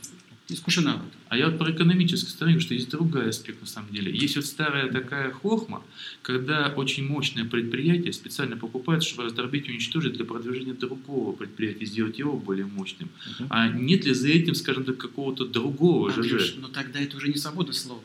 искушена 0.49 0.93
в 0.93 0.97
этом. 0.97 1.21
А 1.29 1.39
я 1.39 1.49
вот 1.49 1.59
про 1.59 1.71
экономическую 1.71 2.31
сторону, 2.31 2.61
что 2.61 2.75
есть 2.75 2.91
другой 2.91 3.31
аспект 3.31 3.61
на 3.61 3.67
самом 3.67 3.91
деле. 3.93 4.13
Есть 4.15 4.37
вот 4.37 4.45
старая 4.45 4.91
такая 4.91 5.31
хохма, 5.31 5.83
когда 6.23 6.73
очень 6.77 7.07
мощное 7.07 7.45
предприятие 7.45 8.13
специально 8.13 8.57
покупает, 8.57 9.03
чтобы 9.03 9.25
раздробить 9.25 9.69
и 9.69 9.73
уничтожить 9.73 10.13
для 10.13 10.25
продвижения 10.25 10.75
другого 10.75 11.33
предприятия, 11.33 11.87
сделать 11.87 12.19
его 12.19 12.37
более 12.37 12.67
мощным. 12.67 13.09
Мгм. 13.39 13.47
А 13.51 13.69
нет 13.69 14.05
ли 14.05 14.13
за 14.13 14.29
этим, 14.29 14.55
скажем 14.55 14.85
так, 14.85 14.99
какого-то 14.99 15.47
другого 15.47 16.11
ЖЖ? 16.11 16.57
но 16.59 16.69
тогда 16.69 17.01
это 17.01 17.17
уже 17.17 17.29
не 17.29 17.37
свобода 17.37 17.73
слова. 17.73 18.03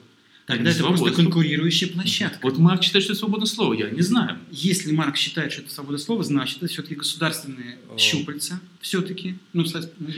Тогда 0.56 0.70
это 0.72 0.80
свобода 0.80 0.98
просто 1.02 1.16
слова. 1.16 1.32
конкурирующая 1.32 1.88
площадка. 1.90 2.40
Вот 2.42 2.58
Марк 2.58 2.84
считает, 2.84 3.04
что 3.04 3.14
это 3.14 3.20
свободное 3.20 3.46
слово, 3.48 3.74
я 3.74 3.90
не 3.90 4.02
знаю. 4.02 4.38
Если 4.52 4.92
Марк 4.92 5.16
считает, 5.16 5.52
что 5.54 5.62
это 5.62 5.72
свобода 5.72 5.98
слова, 5.98 6.24
значит, 6.24 6.58
это 6.58 6.68
все-таки 6.68 6.96
государственные 6.96 7.78
О. 7.94 7.98
щупальца. 7.98 8.60
Все-таки. 8.82 9.36
Ну, 9.54 9.64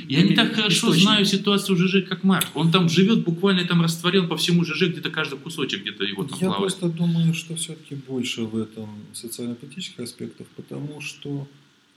Я 0.07 0.21
не 0.21 0.33
так 0.35 0.53
хорошо 0.53 0.87
источник. 0.87 1.03
знаю 1.03 1.25
ситуацию 1.25 1.75
ЖЖ, 1.77 2.07
как 2.07 2.23
Марк. 2.23 2.47
Он 2.55 2.71
там 2.71 2.87
живет, 2.89 3.23
буквально 3.23 3.65
там 3.65 3.81
растворен 3.81 4.27
по 4.29 4.37
всему 4.37 4.63
ЖЖ, 4.63 4.83
где-то 4.89 5.09
каждый 5.09 5.37
кусочек 5.37 5.81
где-то 5.81 6.03
его 6.05 6.23
там 6.23 6.39
Я 6.39 6.47
плавает. 6.47 6.59
просто 6.77 6.89
думаю, 6.97 7.33
что 7.33 7.55
все-таки 7.55 7.95
больше 7.95 8.43
в 8.43 8.55
этом 8.57 8.89
социально-политических 9.13 9.99
аспектов, 9.99 10.47
потому 10.55 11.01
что 11.01 11.47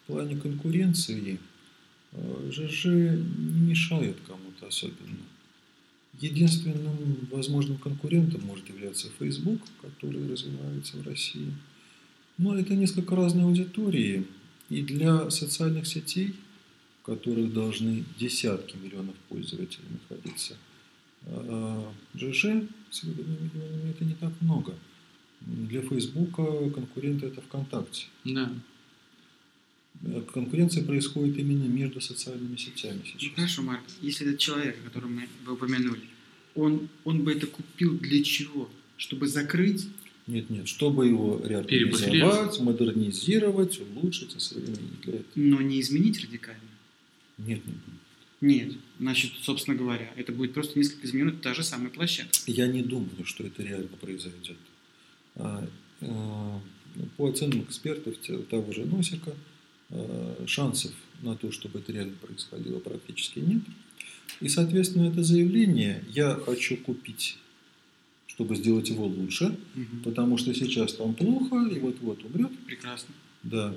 в 0.02 0.06
плане 0.12 0.36
конкуренции 0.36 1.38
э, 2.12 2.50
ЖЖ 2.50 2.84
не 2.86 3.60
мешает 3.70 4.16
кому-то 4.26 4.66
особенно. 4.66 5.18
Единственным 6.20 7.28
возможным 7.30 7.76
конкурентом 7.78 8.42
может 8.42 8.68
являться 8.68 9.08
Facebook, 9.18 9.60
который 9.82 10.30
развивается 10.30 10.96
в 10.96 11.06
России. 11.06 11.52
Но 12.38 12.56
это 12.56 12.74
несколько 12.74 13.16
разные 13.16 13.44
аудитории. 13.44 14.24
И 14.70 14.82
для 14.82 15.30
социальных 15.30 15.86
сетей, 15.86 16.34
в 17.02 17.06
которых 17.06 17.52
должны 17.52 18.04
десятки 18.18 18.76
миллионов 18.76 19.14
пользователей 19.28 19.84
находиться, 19.90 20.56
ЖЖ 22.14 22.66
с 22.90 23.02
миллионами 23.02 23.90
это 23.90 24.04
не 24.04 24.14
так 24.14 24.32
много. 24.40 24.74
Для 25.40 25.82
Фейсбука 25.82 26.70
конкуренты 26.70 27.26
это 27.26 27.40
ВКонтакте. 27.42 28.06
Да. 28.24 28.52
Конкуренция 30.32 30.84
происходит 30.84 31.38
именно 31.38 31.64
между 31.64 32.00
социальными 32.00 32.56
сетями 32.56 33.00
Ну, 33.04 33.18
сейчас. 33.20 33.34
хорошо, 33.34 33.62
Марк, 33.62 33.82
если 34.02 34.26
этот 34.26 34.38
человек, 34.38 34.76
о 34.82 34.88
котором 34.88 35.14
мы 35.16 35.28
вы 35.46 35.52
упомянули, 35.54 36.02
он, 36.54 36.88
он 37.04 37.22
бы 37.22 37.32
это 37.32 37.46
купил 37.46 37.96
для 37.98 38.22
чего? 38.22 38.68
Чтобы 38.96 39.26
закрыть? 39.28 39.86
Нет, 40.26 40.50
нет, 40.50 40.68
чтобы 40.68 41.06
его 41.06 41.40
реорганизовать, 41.44 42.58
модернизировать, 42.60 43.80
улучшить, 43.80 44.34
осовременить 44.36 45.00
для 45.02 45.14
этого. 45.14 45.26
но 45.34 45.60
не 45.62 45.80
изменить 45.80 46.22
радикально. 46.22 46.60
Нет, 47.38 47.66
нет, 47.66 47.76
нет. 47.86 47.96
Нет. 48.40 48.76
Значит, 49.00 49.32
собственно 49.42 49.76
говоря, 49.76 50.12
это 50.16 50.32
будет 50.32 50.52
просто 50.52 50.78
несколько 50.78 51.06
изменено 51.06 51.32
та 51.32 51.54
же 51.54 51.62
самая 51.62 51.88
площадка. 51.90 52.36
Я 52.46 52.66
не 52.66 52.82
думаю, 52.82 53.24
что 53.24 53.44
это 53.44 53.62
реально 53.62 53.88
произойдет. 54.00 54.56
А, 55.36 55.66
э, 56.00 56.06
По 57.16 57.28
оценкам 57.28 57.62
экспертов 57.62 58.14
того 58.50 58.72
же 58.72 58.84
Носика, 58.84 59.34
шансов 60.46 60.92
на 61.22 61.36
то, 61.36 61.50
чтобы 61.52 61.78
это 61.78 61.92
реально 61.92 62.14
происходило, 62.20 62.78
практически 62.78 63.38
нет. 63.38 63.62
И, 64.40 64.48
соответственно, 64.48 65.08
это 65.10 65.22
заявление 65.22 66.04
«я 66.10 66.34
хочу 66.34 66.76
купить, 66.76 67.38
чтобы 68.26 68.56
сделать 68.56 68.88
его 68.88 69.06
лучше», 69.06 69.56
Мгм. 69.74 70.02
потому 70.04 70.38
что 70.38 70.52
сейчас 70.54 70.94
там 70.94 71.14
плохо 71.14 71.66
и 71.68 71.78
вот-вот 71.78 72.24
умрет. 72.24 72.50
Прекрасно. 72.66 73.14
Да. 73.42 73.74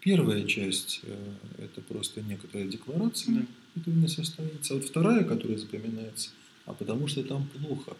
Первая 0.00 0.44
часть 0.44 1.00
э,– 1.02 1.34
это 1.58 1.80
просто 1.82 2.22
некоторая 2.22 2.66
декларация, 2.68 3.34
Да. 3.34 3.46
этого 3.80 3.94
не 3.94 4.08
состоится. 4.08 4.74
А 4.74 4.76
вот 4.76 4.86
вторая, 4.86 5.24
которая 5.24 5.58
запоминается, 5.58 6.30
а 6.64 6.72
потому 6.72 7.08
что 7.08 7.22
там 7.24 7.48
плохо. 7.48 7.96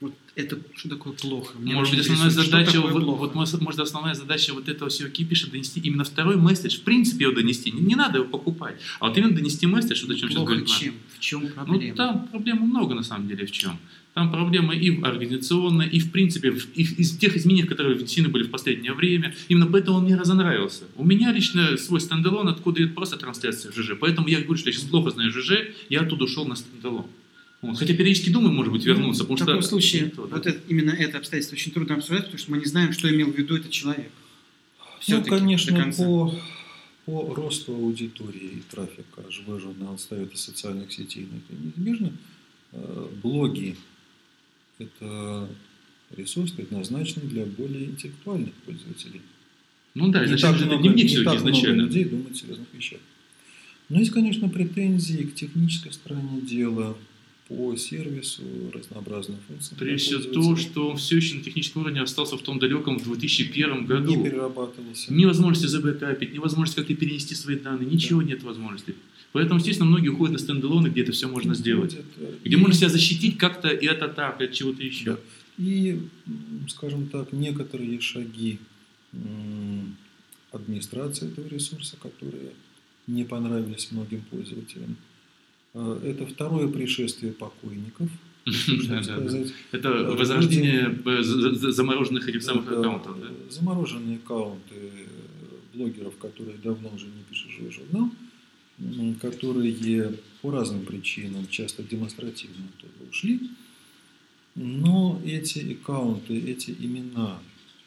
Вот 0.00 0.12
это 0.34 0.58
что 0.76 0.88
такое 0.90 1.12
плохо? 1.14 1.56
Мне 1.58 1.74
может 1.74 1.94
быть, 1.94 2.00
основная 2.04 2.28
задача, 2.30 2.80
вот, 2.80 3.02
вот, 3.04 3.34
может, 3.34 3.80
основная 3.80 4.14
задача 4.14 4.52
вот 4.52 4.68
этого 4.68 4.90
всего 4.90 5.08
кипиша 5.08 5.50
донести 5.50 5.80
именно 5.80 6.04
второй 6.04 6.36
месседж, 6.36 6.78
в 6.78 6.82
принципе, 6.82 7.24
его 7.24 7.34
донести. 7.34 7.70
Не, 7.70 7.80
не 7.80 7.94
надо 7.94 8.18
его 8.18 8.28
покупать, 8.28 8.76
а 9.00 9.08
вот 9.08 9.16
именно 9.16 9.34
донести 9.34 9.66
месседж, 9.66 10.02
вот 10.02 10.10
о 10.10 10.14
чем 10.18 10.28
сейчас 10.28 10.34
плохо 10.36 10.46
говорит 10.52 10.68
Марк. 10.68 10.80
чем? 10.82 10.94
В 11.16 11.20
чем 11.20 11.40
Ну, 11.42 11.48
проблема? 11.48 11.96
там 11.96 12.28
проблем 12.28 12.58
много, 12.58 12.94
на 12.94 13.02
самом 13.02 13.28
деле, 13.28 13.46
в 13.46 13.52
чем. 13.52 13.78
Там 14.12 14.30
проблемы 14.30 14.76
и 14.76 14.90
в 14.90 15.04
организационной, 15.04 15.88
и 15.88 15.98
в 16.00 16.12
принципе 16.12 16.50
в, 16.52 16.72
и 16.74 16.82
из 16.82 17.16
тех 17.16 17.36
изменений, 17.36 17.66
которые 17.66 17.96
внесены 17.96 18.28
были 18.28 18.44
в 18.44 18.50
последнее 18.50 18.92
время. 18.92 19.34
Именно 19.48 19.66
поэтому 19.66 19.98
он 19.98 20.04
мне 20.04 20.16
разонравился. 20.16 20.84
У 20.96 21.04
меня 21.04 21.32
лично 21.32 21.76
свой 21.78 22.00
стендалон, 22.00 22.46
откуда 22.48 22.82
идет 22.82 22.94
просто 22.94 23.16
трансляция 23.16 23.72
в 23.72 23.76
ЖЖ. 23.76 23.92
Поэтому 23.98 24.28
я 24.28 24.40
говорю, 24.40 24.56
что 24.56 24.68
я 24.70 24.74
сейчас 24.76 24.88
плохо 24.88 25.10
знаю 25.10 25.30
ЖЖ, 25.32 25.52
я 25.88 26.02
оттуда 26.02 26.24
ушел 26.24 26.44
на 26.46 26.54
стендалон. 26.56 27.06
Вот. 27.68 27.78
Хотя 27.78 27.94
периодически 27.94 28.30
думаю, 28.30 28.52
может 28.52 28.72
быть, 28.72 28.84
вернуться, 28.84 29.22
Ну, 29.22 29.28
потому 29.28 29.36
в 29.36 29.38
что... 29.38 29.46
таком 29.46 29.62
случае, 29.62 30.02
не 30.02 30.08
то, 30.10 30.26
да. 30.26 30.36
вот 30.36 30.46
это, 30.46 30.60
именно 30.68 30.90
это 30.90 31.18
обстоятельство 31.18 31.56
очень 31.56 31.72
трудно 31.72 31.94
обсуждать, 31.96 32.24
потому 32.26 32.38
что 32.38 32.50
мы 32.52 32.58
не 32.58 32.64
знаем, 32.66 32.92
что 32.92 33.08
имел 33.14 33.30
в 33.32 33.36
виду 33.36 33.56
этот 33.56 33.70
человек. 33.70 34.10
Ну, 34.78 34.84
Всё-таки 35.00 35.30
до 35.30 35.38
конечно, 35.38 35.92
по, 35.96 36.34
по 37.06 37.34
росту 37.34 37.74
аудитории 37.74 38.58
и 38.58 38.62
трафика 38.70 39.22
живой 39.30 39.60
журнал 39.60 39.94
отстает 39.94 40.32
от 40.32 40.38
социальных 40.38 40.92
сетей, 40.92 41.28
но 41.30 41.38
это 41.38 41.62
неизбежно. 41.62 42.12
Э, 42.72 43.08
Блоги– 43.22 43.76
это 44.78 45.48
ресурс, 46.16 46.52
предназначенный 46.52 47.26
для 47.28 47.44
более 47.46 47.84
интеллектуальных 47.86 48.52
пользователей. 48.66 49.20
Ну 49.94 50.08
да, 50.08 50.24
изначально 50.24 50.58
же 50.58 50.64
это 50.64 50.74
много- 50.76 50.82
дневник 50.94 51.10
не 51.10 51.16
так 51.24 51.34
много 51.34 51.38
изначально. 51.50 51.82
людей 51.82 52.04
думают 52.04 52.32
о 52.32 52.34
серьезных 52.34 52.68
вещах. 52.72 53.00
Но 53.90 53.98
есть, 54.00 54.10
конечно, 54.12 54.48
претензии 54.48 55.24
к 55.24 55.34
технической 55.34 55.92
стороне 55.92 56.40
дела, 56.40 56.96
по 57.48 57.76
сервису, 57.76 58.42
разнообразным 58.72 59.38
функциям. 59.46 59.76
для 59.78 59.86
Прежде 59.86 60.18
всего 60.18 60.32
то, 60.32 60.56
что 60.56 60.88
он 60.88 60.96
все 60.96 61.16
еще 61.16 61.34
на 61.36 61.42
техническом 61.42 61.82
уровне 61.82 62.00
остался 62.00 62.36
в 62.38 62.42
том 62.42 62.58
далеком 62.58 62.96
2001 62.98 63.80
не 63.80 63.86
году. 63.86 64.24
перерабатывался. 64.24 65.12
Невозможности 65.12 65.66
забэкапить, 65.66 66.32
невозможности 66.32 66.78
как-то 66.80 66.94
перенести 66.94 67.34
свои 67.34 67.56
данные, 67.56 67.86
ничего 67.90 68.22
нет 68.22 68.42
возможности. 68.42 68.94
Поэтому, 69.32 69.58
естественно, 69.58 69.90
многие 69.90 70.08
уходят 70.08 70.32
на 70.34 70.38
стендалоны, 70.38 70.88
где 70.88 71.02
это 71.02 71.12
все 71.12 71.28
можно 71.28 71.54
сделать. 71.54 71.92
Уходят, 71.94 72.12
э, 72.18 72.34
Где 72.44 72.56
и- 72.56 72.58
можно 72.58 72.74
себя 72.74 72.88
защитить 72.88 73.36
как-то 73.36 73.68
и 73.68 73.86
от 73.86 74.00
атак, 74.00 74.40
и 74.40 74.44
от 74.44 74.52
чего-то 74.52 74.82
еще. 74.82 75.04
Да. 75.04 75.18
И, 75.58 76.00
скажем 76.68 77.08
так, 77.08 77.32
некоторые 77.32 78.00
шаги 78.00 78.58
администрации 80.50 81.28
этого 81.30 81.48
ресурса, 81.48 81.96
которые 82.00 82.52
не 83.06 83.24
понравились 83.24 83.88
многим 83.90 84.22
пользователям. 84.30 84.96
Э, 85.74 86.00
Это 86.04 86.26
второе 86.26 86.68
пришествие 86.68 87.32
покойников. 87.32 88.08
Это 89.72 90.04
Да, 90.04 90.10
возрождение 90.10 90.98
э, 91.04 91.22
за- 91.22 91.54
за- 91.54 91.72
замороженных 91.72 92.28
этих 92.28 92.42
самых 92.42 92.66
аккаунтов. 92.70 93.20
да? 93.20 93.28
Замороженные 93.50 94.16
аккаунты 94.16 94.74
э, 94.74 95.06
блогеров, 95.74 96.16
которые 96.18 96.56
давно 96.58 96.90
уже 96.94 97.06
не 97.06 97.22
пишут 97.28 97.50
живой 97.52 97.72
журнал, 97.72 98.10
которые 99.20 100.14
по 100.42 100.50
разным 100.50 100.84
причинам, 100.84 101.46
часто 101.48 101.82
демонстративно 101.82 102.66
оттуда 102.76 103.10
ушли. 103.10 103.40
Но 104.56 105.20
эти 105.24 105.72
аккаунты, 105.72 106.38
эти 106.38 106.70
имена 106.78 107.40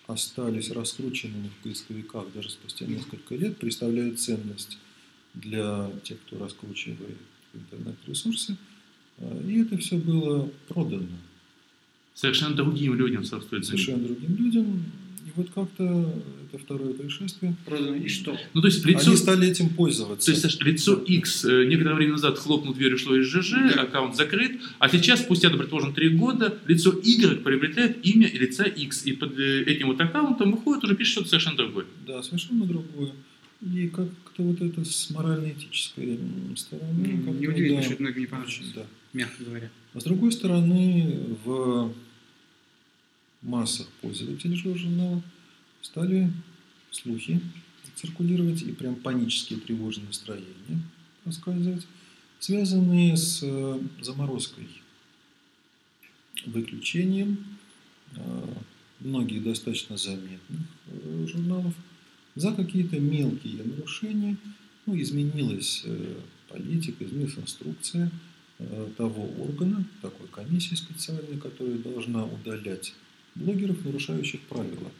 остались 0.07 0.71
раскрученными 0.71 1.49
в 1.49 1.63
поисковиках 1.63 2.25
даже 2.33 2.49
спустя 2.49 2.85
несколько 2.85 3.35
лет, 3.35 3.57
представляют 3.57 4.19
ценность 4.19 4.77
для 5.33 5.89
тех, 6.03 6.17
кто 6.25 6.39
раскручивает 6.39 7.17
интернет-ресурсы. 7.57 8.57
А, 9.19 9.41
и 9.47 9.61
это 9.61 9.77
все 9.77 9.97
было 9.97 10.49
продано. 10.67 11.07
Совершенно 12.13 12.55
другим 12.55 12.95
людям, 12.95 13.23
собственно. 13.23 13.63
Совершенно 13.63 13.99
другим 13.99 14.35
людям. 14.37 14.83
И 15.25 15.29
вот 15.35 15.49
как-то 15.53 16.13
это 16.47 16.63
второе 16.63 16.93
происшествие. 16.93 17.55
Продано 17.65 17.95
и 17.95 18.07
что? 18.07 18.37
Ну, 18.53 18.61
то 18.61 18.67
есть 18.67 18.85
лицо... 18.85 19.07
Они 19.07 19.17
стали 19.17 19.47
этим 19.47 19.69
пользоваться. 19.69 20.25
То 20.25 20.31
есть 20.31 20.61
лицо 20.61 20.93
X 20.95 21.45
э, 21.45 21.65
некоторое 21.65 21.95
время 21.95 22.13
назад 22.13 22.39
хлопнул 22.39 22.73
дверь, 22.73 22.93
ушло 22.93 23.15
из 23.15 23.25
ЖЖ, 23.27 23.51
Да. 23.75 23.81
аккаунт 23.83 24.15
закрыт, 24.15 24.59
а 24.79 24.89
сейчас, 24.89 25.21
спустя, 25.21 25.49
предположим, 25.49 25.93
три 25.93 26.09
года, 26.09 26.57
лицо 26.65 26.91
Y 27.03 27.43
приобретает 27.43 28.05
имя 28.05 28.31
лица 28.31 28.63
X, 28.63 29.05
и 29.05 29.11
под 29.13 29.37
э, 29.37 29.63
этим 29.63 29.87
вот 29.87 29.99
аккаунтом 29.99 30.51
выходит, 30.51 30.83
уже 30.85 30.95
пишет 30.95 31.11
что-то 31.11 31.29
совершенно 31.29 31.57
другое. 31.57 31.85
Да, 32.07 32.23
совершенно 32.23 32.65
другое. 32.65 33.11
И 33.61 33.87
как-то 33.87 34.43
вот 34.43 34.61
это 34.61 34.85
с 34.85 35.09
морально-этической 35.09 36.19
стороны. 36.55 37.21
Ну, 37.25 37.33
Неудивительно, 37.33 37.77
да, 37.77 37.83
что 37.83 37.93
это 37.93 38.03
многим 38.03 38.21
не 38.21 38.27
понравилось, 38.27 38.71
да. 38.75 38.85
мягко 39.13 39.43
говоря. 39.43 39.71
А 39.93 39.99
с 39.99 40.03
другой 40.03 40.31
стороны, 40.31 41.19
в 41.43 41.93
массах 43.41 43.87
пользователей 44.01 44.55
журнала 44.55 45.23
стали 45.81 46.31
слухи 46.91 47.41
циркулировать 47.95 48.61
и 48.61 48.71
прям 48.71 48.95
панические 48.95 49.59
тревожные 49.59 50.07
настроения 50.07 50.81
рассказывать, 51.25 51.85
связанные 52.39 53.17
с 53.17 53.41
э, 53.43 53.79
заморозкой, 54.01 54.67
выключением 56.45 57.45
э, 58.15 58.53
многих 58.99 59.43
достаточно 59.43 59.97
заметных 59.97 60.61
э, 60.87 61.27
журналов 61.27 61.73
за 62.37 62.53
какие-то 62.53 62.99
мелкие 62.99 63.63
нарушения. 63.63 64.37
Ну, 64.85 64.99
изменилась 64.99 65.81
э, 65.85 66.15
политика, 66.49 67.03
изменилась 67.03 67.37
инструкция 67.37 68.11
э, 68.59 68.89
того 68.95 69.29
органа, 69.43 69.83
такой 70.01 70.27
комиссии 70.27 70.75
специальной, 70.75 71.37
которая 71.37 71.77
должна 71.77 72.25
удалять 72.25 72.93
блогеров, 73.35 73.83
нарушающих 73.83 74.41
правила, 74.41 74.91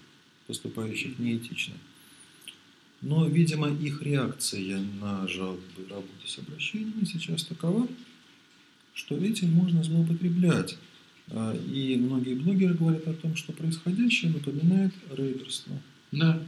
поступающих 0.48 1.20
неэтично. 1.20 1.76
Но, 3.02 3.28
видимо, 3.28 3.70
их 3.70 4.02
реакция 4.02 4.80
на 5.00 5.28
жалобы 5.28 5.62
работы 5.90 6.26
с 6.26 6.40
обращениями 6.40 7.06
сейчас 7.06 7.44
такова, 7.44 7.88
что 8.94 9.16
этим 9.16 9.52
можно 9.52 9.84
злоупотреблять. 9.84 10.78
А, 11.30 11.56
И 11.56 11.96
многие 11.98 12.34
блогеры 12.34 12.74
говорят 12.74 13.08
о 13.08 13.14
том, 13.14 13.36
что 13.36 13.54
происходящее 13.54 14.32
напоминает 14.32 14.94
рейдерство. 15.12 15.80
Да. 16.12 16.42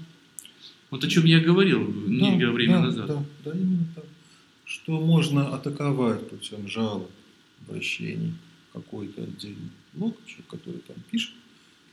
Вот 0.89 1.03
о 1.03 1.07
чем 1.07 1.25
я 1.25 1.39
говорил 1.39 1.81
некоторое 2.07 2.51
время 2.51 2.73
да, 2.73 2.81
назад. 2.81 3.07
Да, 3.07 3.25
да, 3.45 3.51
именно 3.51 3.85
так. 3.95 4.05
Что 4.65 4.99
можно 4.99 5.53
атаковать 5.53 6.29
путем 6.29 6.67
жалоб, 6.67 7.09
обращений 7.67 8.33
какой-то 8.73 9.23
отдельный 9.23 9.69
человек, 9.93 10.47
который 10.47 10.79
там 10.79 10.95
пишет, 11.09 11.33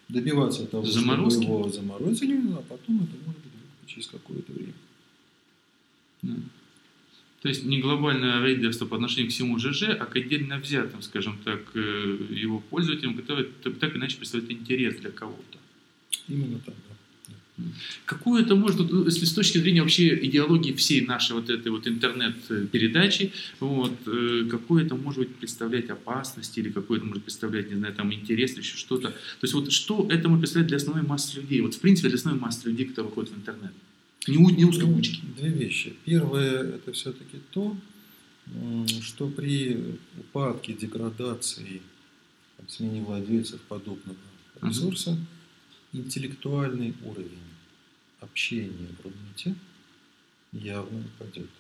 добиваться 0.09 0.67
того, 0.67 0.85
Заморозки? 0.87 1.43
чтобы 1.43 1.61
его 1.61 1.69
заморозили, 1.71 2.53
а 2.53 2.62
потом 2.69 3.03
это 3.03 3.17
может 3.25 3.41
быть 3.41 3.87
через 3.87 4.07
какое-то 4.09 4.53
время. 4.53 4.75
Да. 6.23 6.35
То 7.43 7.49
есть 7.49 7.65
не 7.65 7.81
глобальное 7.81 8.43
рейдерство 8.45 8.87
по 8.87 8.97
отношению 8.97 9.31
к 9.31 9.33
всему 9.33 9.59
ЖЖ, 9.59 9.85
а 9.91 10.07
к 10.07 10.17
отдельно 10.17 10.59
взятым, 10.59 11.03
скажем 11.03 11.38
так, 11.45 11.61
э, 11.75 12.19
его 12.31 12.61
пользователям, 12.61 13.17
которые 13.17 13.47
так, 13.47 13.95
иначе 13.95 14.17
представляют 14.17 14.50
интерес 14.50 14.97
для 14.97 15.11
кого-то. 15.11 15.59
Именно 16.28 16.59
так, 16.61 16.75
да. 16.86 16.86
Какую 18.04 18.42
это 18.42 18.54
может, 18.54 18.78
если 19.06 19.25
с 19.25 19.32
точки 19.32 19.58
зрения 19.58 19.80
вообще 19.80 20.14
идеологии 20.26 20.73
всей 20.73 21.06
нашей 21.06 21.32
вот 21.32 21.49
этой 21.49 21.73
вот 21.73 21.86
интернет-передачи, 21.88 23.32
вот, 23.60 23.92
э, 24.06 24.47
какую 24.50 24.84
это 24.84 24.95
может 24.95 25.21
быть 25.21 25.36
представлять 25.36 25.88
опасность 25.88 26.58
или 26.58 26.71
какой 26.71 26.99
это 26.99 27.06
может 27.06 27.25
представлять, 27.25 27.71
не 27.71 27.76
знаю, 27.76 27.95
там 27.95 28.12
интерес 28.12 28.56
еще 28.58 28.76
что-то. 28.76 29.08
То 29.08 29.42
есть 29.42 29.54
вот 29.54 29.73
что 29.73 30.06
это 30.10 30.28
может 30.28 30.40
представлять 30.42 30.69
для 30.69 30.76
основной 30.76 31.04
массы 31.06 31.40
людей, 31.40 31.60
вот 31.62 31.75
в 31.75 31.80
принципе 31.80 32.08
для 32.08 32.16
основной 32.19 32.40
массы 32.40 32.69
людей, 32.69 32.86
которые 32.86 33.08
выходят 33.08 33.30
в 33.32 33.36
интернет. 33.36 33.73
Не, 34.28 34.36
у- 34.38 34.50
не 34.50 34.64
узкоучки. 34.64 35.21
Ну, 35.23 35.34
Две 35.40 35.50
вещи. 35.50 35.95
Первое– 36.04 36.62
это 36.76 36.92
все-таки 36.92 37.38
то, 37.52 37.76
что 39.02 39.28
при 39.28 39.78
упадке, 40.19 40.73
деградации, 40.73 41.80
смене 42.69 43.02
владельцев 43.02 43.60
подобного 43.62 44.16
ресурса, 44.62 45.16
интеллектуальный 45.97 46.95
уровень 47.04 47.39
общения 48.21 48.89
в 48.99 49.04
Рунете 49.04 49.54
явно 50.52 51.00
упадет. 51.00 51.50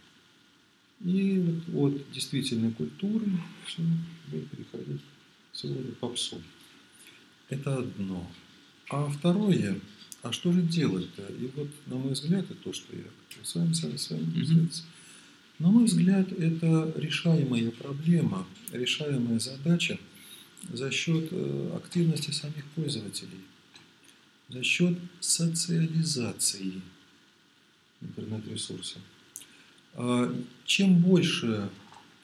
И 1.04 1.60
вот 1.68 1.94
от 1.94 2.10
действительной 2.12 2.72
культуры 2.72 3.26
все 3.66 3.82
будет 4.28 4.48
переходить 4.50 5.00
к 5.52 5.64
рода 5.64 5.92
попсу. 6.00 6.40
Это 7.50 7.76
одно. 7.78 8.30
А 8.88 9.08
второе, 9.08 9.80
а 10.22 10.32
что 10.32 10.52
же 10.52 10.62
делать-то? 10.62 11.22
И 11.34 11.50
вот, 11.54 11.68
на 11.86 11.96
мой 11.96 12.12
взгляд, 12.12 12.44
это 12.44 12.54
то, 12.54 12.72
что 12.72 12.96
я 12.96 13.04
с 13.44 13.54
вами, 13.54 13.72
с 13.72 14.10
вами 14.10 14.22
Мгм. 14.22 14.32
поделиться. 14.32 14.82
На 15.58 15.68
мой 15.70 15.84
взгляд, 15.84 16.32
это 16.32 16.92
решаемая 16.96 17.70
проблема, 17.70 18.46
решаемая 18.72 19.38
задача 19.38 19.98
за 20.72 20.90
счет 20.90 21.28
э, 21.30 21.72
активности 21.76 22.30
самих 22.30 22.64
пользователей, 22.74 23.40
за 24.48 24.62
счет 24.62 24.98
социализации 25.20 26.80
интернет-ресурса. 28.00 28.98
А 29.94 30.32
Чем 30.64 30.98
больше 30.98 31.68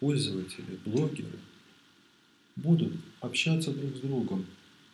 пользователи, 0.01 0.79
блогеры 0.85 1.39
будут 2.57 2.93
общаться 3.21 3.73
друг 3.73 3.97
с 3.97 4.01
другом, 4.01 4.45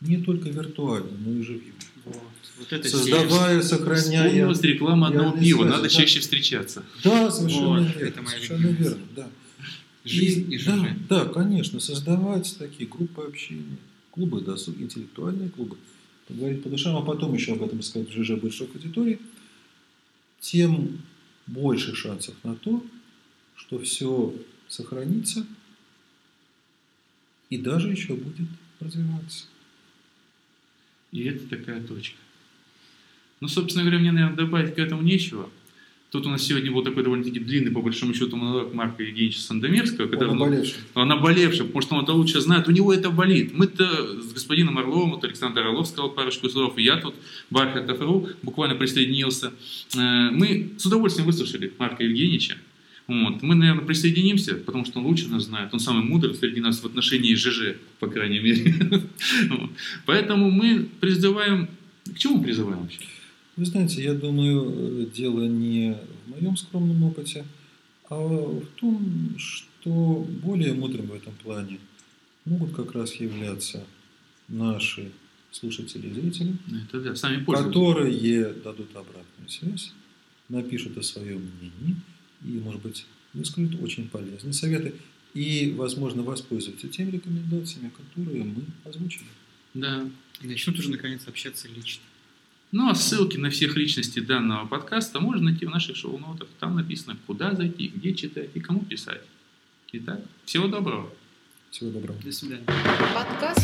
не 0.01 0.19
только 0.19 0.49
виртуально, 0.49 1.11
но 1.19 1.33
и 1.33 1.43
живьем, 1.43 1.75
Вот, 2.05 2.73
это 2.73 2.89
создавая, 2.89 3.61
сохраняя... 3.63 4.29
Вспомнилась 4.29 4.61
реклама 4.63 5.09
одного 5.09 5.33
пива, 5.33 5.63
связи, 5.63 5.71
надо 5.71 5.83
да. 5.83 5.89
чаще 5.89 6.21
встречаться. 6.21 6.85
Да, 7.03 7.31
совершенно 7.31 7.69
Вот, 7.69 7.81
верно. 7.81 8.01
это 8.01 8.23
моя 8.23 8.37
совершенно 8.37 8.61
любимая 8.61 8.83
верно, 8.91 9.07
да. 9.17 9.31
Жизнь 10.05 10.53
и 10.53 10.59
да, 10.65 10.77
ЖЖ. 10.77 10.89
да, 11.09 11.25
конечно, 11.27 11.81
создавать 11.81 12.57
такие 12.59 12.89
группы 12.89 13.23
общения, 13.23 13.77
клубы 14.13 14.41
досуг, 14.41 14.77
интеллектуальные 14.79 15.51
клубы, 15.51 15.77
поговорить 16.29 16.63
по 16.63 16.69
душам, 16.69 16.97
а 16.97 17.03
потом 17.03 17.35
еще 17.35 17.55
об 17.55 17.63
этом 17.63 17.83
сказать 17.83 18.09
в 18.09 18.13
ЖЖ 18.13 18.41
большой 18.41 18.69
аудитории, 18.69 19.19
тем 20.41 21.01
больше 21.47 21.95
шансов 21.95 22.37
на 22.45 22.55
то, 22.55 22.85
что 23.57 23.79
все 23.81 24.35
сохранится 24.69 25.47
и 27.51 27.59
даже 27.59 27.91
еще 27.91 28.15
будет 28.15 28.49
развиваться. 28.79 29.47
И 31.11 31.25
это 31.25 31.49
такая 31.49 31.83
точка. 31.83 32.19
Ну, 33.41 33.49
собственно 33.49 33.85
говоря, 33.85 34.01
мне, 34.01 34.13
наверное, 34.13 34.37
добавить 34.37 34.75
к 34.75 34.79
этому 34.79 35.03
нечего. 35.03 35.51
Тут 36.11 36.25
у 36.25 36.31
нас 36.31 36.43
сегодня 36.43 36.73
был 36.73 36.83
такой 36.83 37.03
довольно-таки 37.03 37.39
длинный, 37.39 37.71
по 37.71 37.83
большому 37.83 38.15
счету, 38.15 38.35
монолог 38.37 38.73
Марка 38.73 39.03
Евгеньевича 39.03 39.41
Сандомирского, 39.41 40.07
Он 40.07 40.11
который, 40.11 40.29
ну, 40.29 40.35
наболевший. 40.47 40.75
он 40.95 41.09
наболевший, 41.09 41.67
потому 41.67 41.83
что 41.83 41.95
он 41.97 42.05
это 42.05 42.13
лучше 42.15 42.41
знает, 42.41 42.67
у 42.67 42.71
него 42.71 42.95
это 42.95 43.11
болит. 43.11 43.53
Мы-то 43.53 44.23
с 44.23 44.33
господином 44.33 44.79
Орловым, 44.79 45.11
вот 45.11 45.25
Александр 45.25 45.61
Орлов 45.67 45.87
сказал 45.87 46.11
парочку 46.11 46.49
слов, 46.49 46.79
и 46.79 46.83
я 46.83 46.97
тут, 46.97 47.15
Бархатов.ру, 47.51 48.31
буквально 48.43 48.75
присоединился. 48.75 49.53
Э, 49.97 50.31
Мы 50.31 50.71
с 50.79 50.87
удовольствием 50.87 51.27
выслушали 51.27 51.75
Марка 51.79 52.03
Евгеньевича. 52.05 52.57
Вот. 53.07 53.43
Мы, 53.43 53.55
наверное, 53.55 53.85
присоединимся, 53.85 54.55
потому 54.55 54.87
что 54.87 55.01
он 55.01 55.07
лучше 55.07 55.29
нас 55.29 55.45
знает. 55.45 55.75
Он 55.75 55.81
самый 55.81 56.05
мудрый 56.05 56.35
среди 56.35 56.61
нас 56.61 56.81
в 56.83 56.87
отношении 56.87 57.35
ЖЖ, 57.35 57.77
по 58.01 58.07
крайней 58.07 58.39
мере. 58.39 58.75
Поэтому 60.07 60.51
мы 60.51 60.89
призываем... 61.01 61.69
К 62.15 62.19
чему 62.19 62.43
призываем 62.43 62.81
вообще? 62.81 63.01
Вы 63.59 63.65
знаете, 63.65 64.05
я 64.05 64.15
думаю, 64.15 65.03
э, 65.03 65.07
дело 65.07 65.43
не 65.43 65.99
в 66.27 66.31
моем 66.31 66.57
скромном 66.57 67.03
опыте, 67.03 67.45
а 68.09 68.17
в 68.17 68.65
том, 68.77 69.35
что 69.37 70.25
более 70.45 70.75
мудрым 70.75 71.09
в 71.09 71.15
этом 71.15 71.35
плане 71.43 71.81
могут 72.45 72.73
как 72.73 72.93
раз 72.93 73.15
являться 73.15 73.85
наши 74.47 75.11
слушатели 75.51 76.07
и 76.07 76.13
зрители, 76.13 76.55
Это 76.85 77.01
да, 77.01 77.17
сами 77.17 77.45
которые 77.45 78.55
дадут 78.55 78.95
обратную 78.95 79.49
связь, 79.49 79.93
напишут 80.49 80.97
о 80.97 81.03
своем 81.03 81.51
мнении 81.59 81.97
и, 82.45 82.61
может 82.61 82.81
быть, 82.81 83.07
выскажут 83.35 83.83
очень 83.83 84.09
полезные 84.09 84.53
советы 84.53 84.95
и, 85.35 85.75
возможно, 85.77 86.23
воспользуются 86.23 86.87
теми 86.87 87.11
рекомендациями, 87.11 87.91
которые 87.91 88.45
мы 88.45 88.63
озвучили. 88.85 89.27
Да. 89.75 90.09
И 90.43 90.47
начнут 90.47 90.79
уже 90.79 90.93
наконец 90.93 91.27
общаться 91.27 91.67
лично. 91.67 92.05
Ну, 92.71 92.91
а 92.91 92.95
ссылки 92.95 93.39
на 93.39 93.49
всех 93.49 93.77
личностей 93.77 94.21
данного 94.21 94.67
подкаста 94.67 95.21
можно 95.21 95.45
найти 95.51 95.65
в 95.65 95.71
наших 95.71 95.97
шоу-нотах. 95.97 96.49
Там 96.61 96.77
написано, 96.77 97.17
куда 97.27 97.55
зайти, 97.55 97.89
где 97.89 98.15
читать 98.15 98.51
и 98.55 98.61
кому 98.61 98.81
писать. 98.81 99.23
Итак, 99.93 100.21
всего 100.45 100.69
доброго. 100.69 101.11
Всего 101.71 101.91
доброго. 101.91 102.19
До 102.23 102.33
свидания. 102.33 102.65
Подкаст 103.15 103.61